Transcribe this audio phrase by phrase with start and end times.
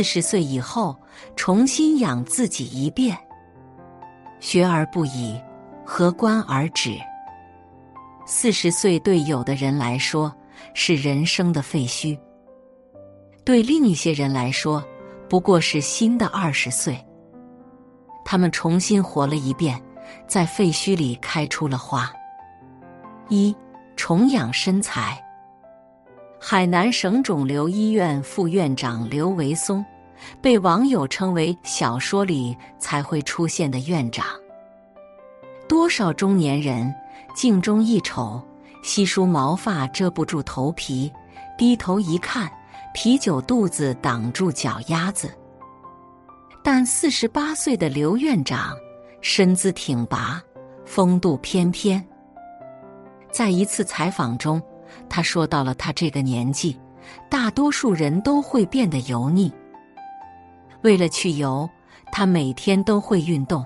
[0.00, 0.96] 四十岁以后，
[1.36, 3.14] 重新养自己一遍。
[4.38, 5.38] 学而不已，
[5.84, 6.98] 何观而止？
[8.24, 10.34] 四十岁对有的人来说
[10.72, 12.18] 是人生的废墟，
[13.44, 14.82] 对另一些人来说
[15.28, 16.98] 不过是新的二十岁。
[18.24, 19.78] 他们重新活了一遍，
[20.26, 22.10] 在废墟里开出了花。
[23.28, 23.54] 一
[23.96, 25.22] 重养身材。
[26.42, 29.84] 海南省肿瘤医院副院长刘维松，
[30.40, 34.24] 被网友称为小说里才会出现的院长。
[35.68, 36.92] 多少中年人
[37.34, 38.40] 镜中一瞅，
[38.82, 41.12] 稀疏毛发遮不住头皮，
[41.58, 42.50] 低头一看，
[42.94, 45.30] 啤酒肚子挡住脚丫子。
[46.64, 48.74] 但四十八岁的刘院长
[49.20, 50.42] 身姿挺拔，
[50.86, 52.02] 风度翩翩。
[53.30, 54.60] 在一次采访中。
[55.08, 56.78] 他说：“到了他这个年纪，
[57.28, 59.52] 大多数人都会变得油腻。
[60.82, 61.68] 为了去油，
[62.12, 63.64] 他每天都会运动。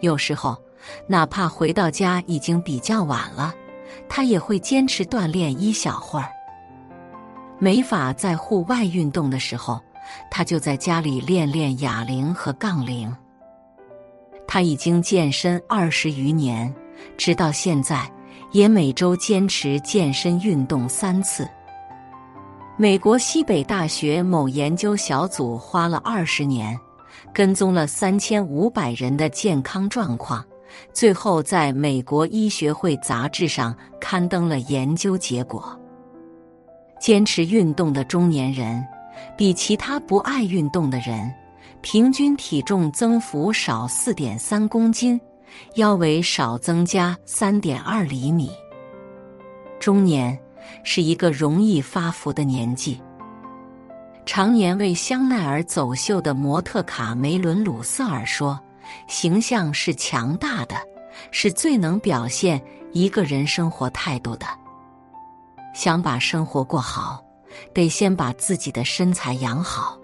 [0.00, 0.56] 有时候，
[1.06, 3.54] 哪怕回到家已经比较晚了，
[4.08, 6.28] 他也会坚持锻炼一小会儿。
[7.58, 9.80] 没法在户外运动的时候，
[10.30, 13.14] 他就在家里练练哑铃和杠铃。
[14.46, 16.74] 他已经健身二十余年，
[17.16, 18.10] 直到现在。”
[18.52, 21.48] 也每周坚持健身运动三次。
[22.76, 26.78] 美国西北大学某研究小组花了二十年，
[27.32, 30.44] 跟踪了三千五百人的健康状况，
[30.92, 35.78] 最后在美国医学会杂志上刊登了研究结果。
[36.98, 38.82] 坚持运动的中年人，
[39.36, 41.32] 比其他不爱运动的人，
[41.82, 45.20] 平均体重增幅少四点三公斤。
[45.74, 48.50] 腰围少增加三点二厘米。
[49.78, 50.38] 中年
[50.84, 53.00] 是一个容易发福的年纪。
[54.26, 58.60] 常年为香奈儿走秀的模特卡梅伦·鲁瑟尔说
[59.08, 60.76] ：“形象是强大的，
[61.32, 62.62] 是最能表现
[62.92, 64.46] 一个人生活态度的。
[65.74, 67.24] 想把生活过好，
[67.72, 69.98] 得先把自己的身材养好。”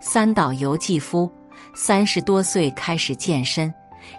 [0.00, 1.30] 三岛由纪夫
[1.74, 3.72] 三十多岁开始健身。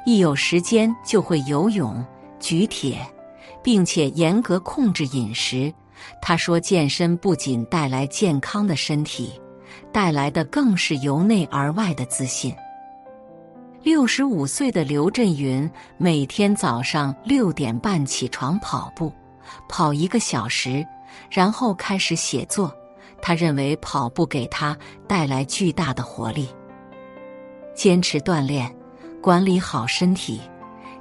[0.05, 2.03] 一有时间就会游泳、
[2.39, 2.97] 举铁，
[3.63, 5.73] 并且严格控制饮食。
[6.21, 9.31] 他说：“健身不仅带来健康的身体，
[9.91, 12.53] 带来的更是由内而外的自信。”
[13.81, 19.11] 六十五岁的刘震云每天早上六点半起床跑步，
[19.69, 20.85] 跑一个小时，
[21.29, 22.75] 然后开始写作。
[23.21, 26.49] 他认为跑步给他带来巨大的活力。
[27.73, 28.75] 坚持锻炼。
[29.25, 30.39] 管理好身体，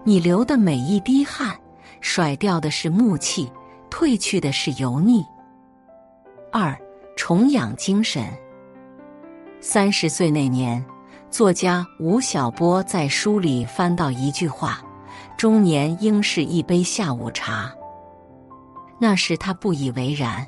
[0.03, 1.55] 你流的每一滴汗，
[2.01, 3.53] 甩掉的是木气，
[3.91, 5.23] 褪去的是油腻。
[6.51, 6.75] 二
[7.19, 8.25] 重养精神。
[9.61, 10.83] 三十岁那年，
[11.31, 14.83] 作家吴晓波在书里翻到一句话
[15.37, 17.71] ：“中年应是一杯下午茶。”
[18.99, 20.47] 那时他不以为然，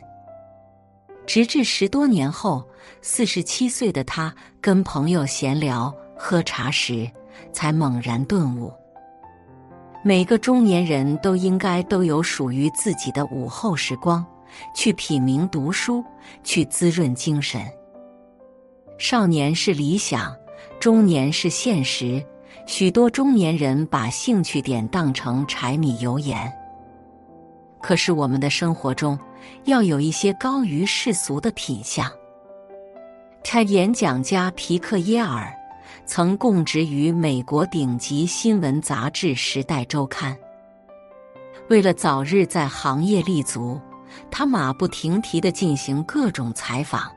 [1.26, 2.66] 直至十多年后，
[3.02, 7.06] 四十七岁的他跟朋友闲聊喝茶时。
[7.52, 8.72] 才猛然顿悟，
[10.04, 14.24] 每个中年人都应该都有属于自己的午后时光，
[14.74, 16.04] 去品茗读书，
[16.44, 17.60] 去滋润精神。
[18.98, 20.34] 少年是理想，
[20.78, 22.24] 中年是现实。
[22.66, 26.52] 许多中年人把兴趣点当成柴米油盐，
[27.80, 29.16] 可是我们的生活中
[29.64, 32.10] 要有一些高于世俗的品相。
[33.44, 35.54] 开演讲家皮克耶尔。
[36.06, 40.32] 曾供职于美国顶级新闻杂志《时代周刊》。
[41.68, 43.78] 为了早日在行业立足，
[44.30, 47.10] 他马不停蹄的进行各种采访，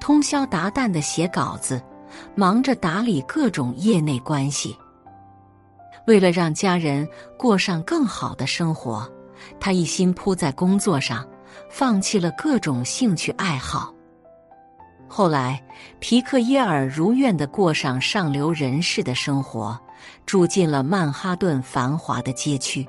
[0.00, 1.80] 通宵达旦的写稿子，
[2.34, 4.74] 忙着打理各种业内关系。
[6.06, 7.06] 为了让家人
[7.36, 9.06] 过上更好的生活，
[9.60, 11.28] 他一心扑在工作上，
[11.68, 13.94] 放弃了各种兴趣爱好。
[15.12, 15.60] 后来，
[15.98, 19.76] 皮克耶尔如愿的过上上流人士的生活，
[20.24, 22.86] 住进了曼哈顿繁华的街区。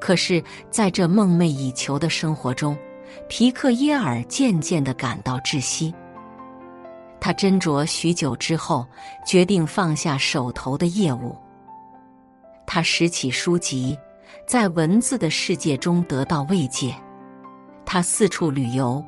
[0.00, 2.74] 可是，在这梦寐以求的生活中，
[3.28, 5.94] 皮克耶尔渐渐的感到窒息。
[7.20, 8.86] 他斟酌许久之后，
[9.26, 11.36] 决定放下手头的业务。
[12.66, 13.98] 他拾起书籍，
[14.46, 16.94] 在文字的世界中得到慰藉。
[17.84, 19.04] 他四处旅游。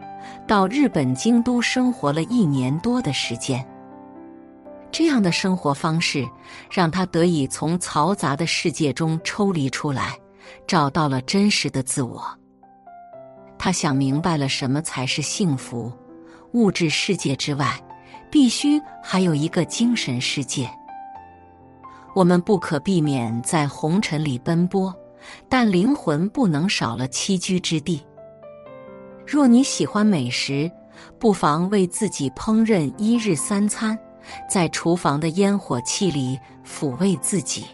[0.47, 3.67] 到日本京都生活了一年多的时间，
[4.91, 6.27] 这样的生活方式
[6.71, 10.17] 让他得以从嘈杂的世界中抽离出来，
[10.67, 12.25] 找到了真实的自我。
[13.59, 15.93] 他想明白了什么才是幸福：
[16.53, 17.79] 物质世界之外，
[18.31, 20.71] 必须还有一个精神世界。
[22.15, 24.95] 我们不可避免在红尘里奔波，
[25.49, 28.03] 但灵魂不能少了栖居之地。
[29.31, 30.71] 若你喜欢美食，
[31.19, 33.97] 不妨为自己烹饪一日三餐，
[34.49, 37.67] 在厨房的烟火气里抚慰自己。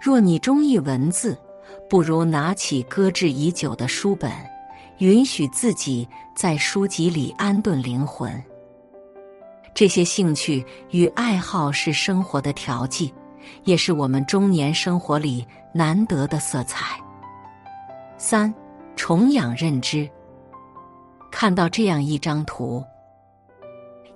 [0.00, 1.38] 若你中意文字，
[1.86, 4.32] 不如拿起搁置已久的书本，
[5.00, 8.42] 允许自己在书籍里安顿灵魂。
[9.74, 13.12] 这些兴趣与爱好是生活的调剂，
[13.64, 16.98] 也是我们中年生活里难得的色彩。
[18.16, 18.52] 三，
[18.96, 20.08] 重养认知。
[21.32, 22.84] 看到这样一张图，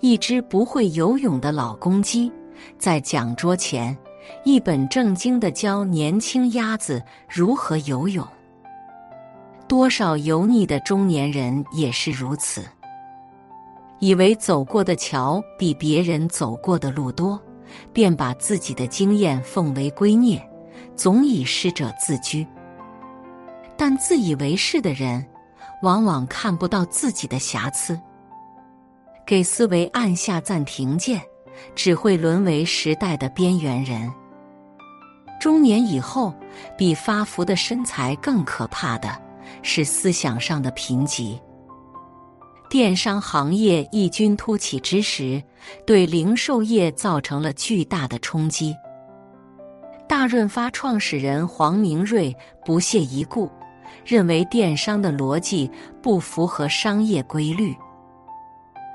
[0.00, 2.30] 一只不会游泳的老公鸡
[2.78, 3.96] 在讲桌前
[4.44, 8.24] 一本正经的教年轻鸭子如何游泳。
[9.66, 12.62] 多少油腻的中年人也是如此，
[13.98, 17.40] 以为走过的桥比别人走过的路多，
[17.92, 20.40] 便把自己的经验奉为圭臬，
[20.94, 22.46] 总以师者自居。
[23.76, 25.26] 但自以为是的人。
[25.82, 28.00] 往往看不到自己的瑕疵，
[29.26, 31.20] 给思维按下暂停键，
[31.74, 34.12] 只会沦为时代的边缘人。
[35.38, 36.34] 中年以后，
[36.78, 39.20] 比发福的身材更可怕的
[39.62, 41.38] 是思想上的贫瘠。
[42.68, 45.40] 电商行业异军突起之时，
[45.86, 48.74] 对零售业造成了巨大的冲击。
[50.08, 52.34] 大润发创始人黄明瑞
[52.64, 53.50] 不屑一顾。
[54.06, 55.70] 认为电商的逻辑
[56.00, 57.76] 不符合商业规律。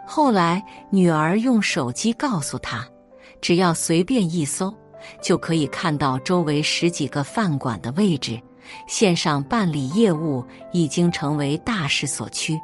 [0.07, 2.87] 后来，女儿用手机告诉他，
[3.41, 4.73] 只要随便一搜，
[5.21, 8.41] 就可以看到周围十几个饭馆的位置。
[8.87, 12.57] 线上办理业务已经成为大势所趋。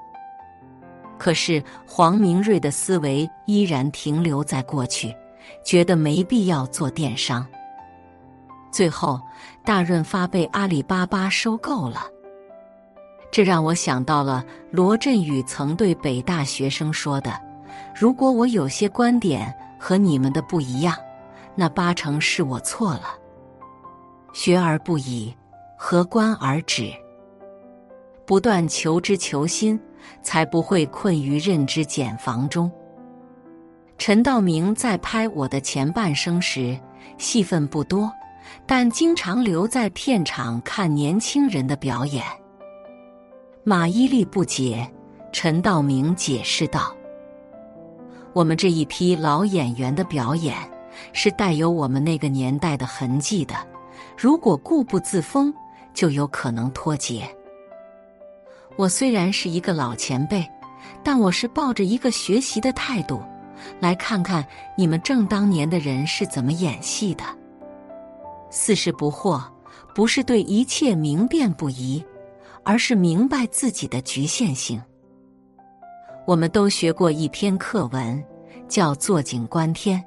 [1.18, 5.14] 可是，黄明瑞的思维依然停留在过去，
[5.66, 7.46] 觉得没必要做电商。
[8.72, 9.20] 最后，
[9.66, 12.06] 大润发被阿里巴巴收购了。
[13.38, 17.40] 这让我想到了罗振宇曾对北大学生说的
[17.96, 20.96] ：“如果我有些观点和你们的不一样，
[21.54, 23.04] 那八成是我错了。
[24.34, 25.32] 学而不已，
[25.78, 26.92] 何观而止？
[28.26, 29.80] 不断求知求新，
[30.24, 32.72] 才不会困于认知茧房中。”
[34.00, 36.76] 陈道明在拍我的前半生时，
[37.20, 38.12] 戏份不多，
[38.66, 42.24] 但经常留在片场看年轻人的表演。
[43.70, 44.90] 马伊琍不解，
[45.34, 46.96] 陈道明解释道
[48.32, 50.56] ：“我们这一批老演员的表演
[51.12, 53.54] 是带有我们那个年代的痕迹的，
[54.18, 55.54] 如果固步自封，
[55.94, 57.28] 就有可能脱节。
[58.78, 60.50] 我虽然是一个老前辈，
[61.04, 63.22] 但我是抱着一个学习的态度，
[63.82, 67.26] 来看看你们正当年的人是怎么演戏的。
[68.50, 69.44] 四十不惑，
[69.94, 72.02] 不是对一切明辨不疑。”
[72.68, 74.82] 而是明白自己的局限性。
[76.26, 78.22] 我们都学过一篇课文，
[78.68, 80.04] 叫“坐井观天”。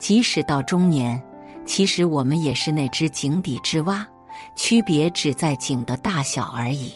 [0.00, 1.22] 即使到中年，
[1.66, 4.08] 其实我们也是那只井底之蛙，
[4.56, 6.94] 区别只在井的大小而已。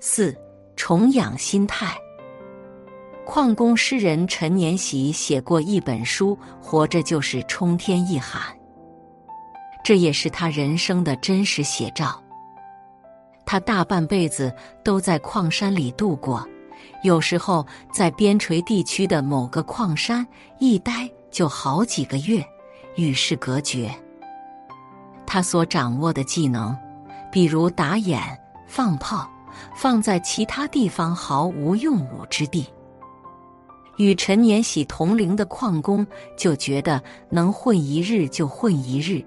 [0.00, 0.36] 四
[0.76, 1.96] 重养心态。
[3.24, 8.54] 矿工诗人陈年喜写过一本书，《活着就是冲天一喊》，
[9.82, 12.22] 这也是他人生的真实写照。
[13.46, 16.46] 他大半辈子都在矿山里度过，
[17.02, 20.26] 有时候在边陲地区的某个矿山
[20.58, 22.44] 一待就好几个月，
[22.96, 23.90] 与世隔绝。
[25.26, 26.76] 他所掌握的技能，
[27.32, 28.20] 比如打眼、
[28.66, 29.28] 放炮，
[29.74, 32.66] 放在其他地方毫无用武之地。
[33.96, 39.24] 与陈年喜同龄的矿工就觉得能混一日就混一日，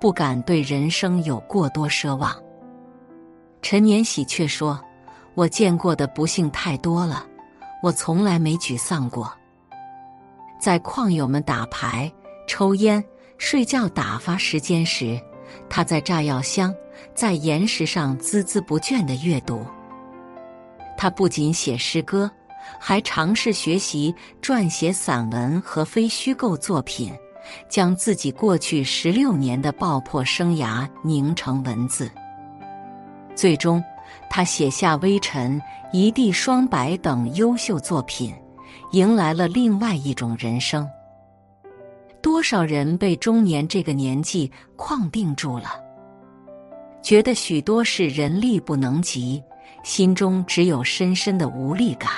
[0.00, 2.34] 不敢对人生有过多奢望。
[3.70, 4.82] 陈年喜却说
[5.36, 7.26] ：“我见过的不幸太多了，
[7.82, 9.30] 我从来没沮丧过。
[10.58, 12.10] 在矿友们打牌、
[12.46, 13.04] 抽烟、
[13.36, 15.20] 睡觉打发时间时，
[15.68, 16.74] 他在炸药箱、
[17.14, 19.66] 在岩石上孜孜不倦地阅读。
[20.96, 22.30] 他不仅写诗歌，
[22.80, 27.12] 还尝试学习撰写散文和非虚构作品，
[27.68, 32.10] 将自己过去十六年的爆破生涯凝成文字。
[33.38, 33.80] 最终，
[34.28, 35.60] 他写下《微尘》
[35.92, 38.34] 《一地霜白》等优秀作品。
[38.90, 40.88] 迎来了另外一种人生。
[42.20, 45.70] 多少人被中年这个年纪框定住了，
[47.00, 49.40] 觉得许多事人力不能及，
[49.84, 52.10] 心中只有深深的无力感，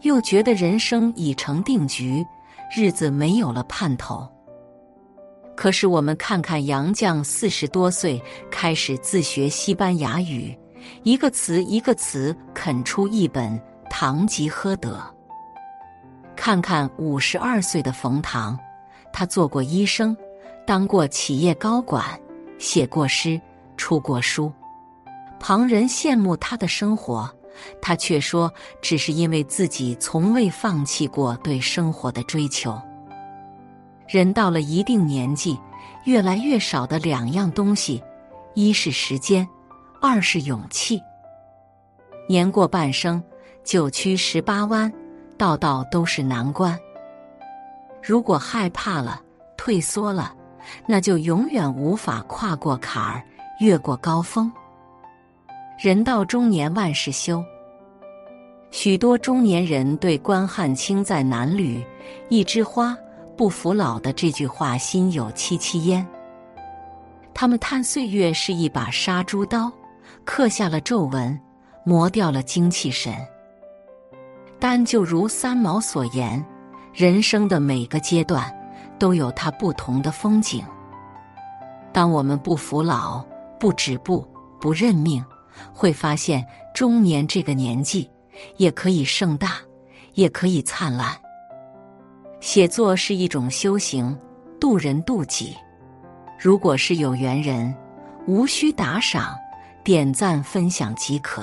[0.00, 2.24] 又觉得人生已成定局，
[2.74, 4.26] 日子没有了盼头。
[5.62, 10.58] 可是我们看看杨绛，四十多岁开始自学西班牙语，
[11.04, 13.56] 一个词一个词啃出一本
[13.88, 14.96] 《堂吉诃德》。
[16.34, 18.58] 看看五十二岁的冯唐，
[19.12, 20.16] 他做过医生，
[20.66, 22.04] 当过企业高管，
[22.58, 23.40] 写过诗，
[23.76, 24.52] 出过书。
[25.38, 27.30] 旁人羡慕他的生活，
[27.80, 32.76] 他却说只是因为自己从未放弃过对生活的追求。
[34.12, 35.58] 人到了一定年纪，
[36.04, 38.02] 越来越少的两样东西：
[38.52, 39.48] 一是时间，
[40.02, 41.00] 二是勇气。
[42.28, 43.22] 年过半生，
[43.64, 44.92] 九曲十八弯。
[45.38, 46.78] 道道都是难关。
[48.02, 49.18] 如果害怕了、
[49.56, 50.34] 退缩了，
[50.86, 53.24] 那就永远无法跨过坎儿、
[53.60, 54.52] 越过高峰。
[55.82, 57.42] 人到中年万事休。
[58.70, 61.82] 许多中年人对关汉卿在《南旅
[62.28, 62.94] 一枝花
[63.36, 66.06] 不服老》的这句话心有戚戚焉。
[67.34, 69.72] 他们叹岁月是一把杀猪刀，
[70.24, 71.38] 刻下了皱纹，
[71.84, 73.14] 磨掉了精气神。
[74.58, 76.44] 但就如三毛所言，
[76.92, 78.54] 人生的每个阶段
[78.98, 80.64] 都有它不同的风景。
[81.92, 83.24] 当我们不服老、
[83.58, 84.26] 不止步、
[84.60, 85.24] 不认命，
[85.72, 88.08] 会发现中年这个年纪
[88.56, 89.56] 也可以盛大，
[90.14, 91.21] 也可以灿烂。
[92.42, 94.18] 写作是一种修行，
[94.60, 95.56] 渡人渡己。
[96.36, 97.72] 如果是有缘人，
[98.26, 99.38] 无需打赏，
[99.84, 101.40] 点赞分享即可，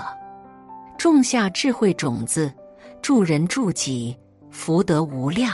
[0.97, 2.53] 种下智慧种子。
[3.01, 4.13] 助人助己，
[4.51, 5.53] 福德无量。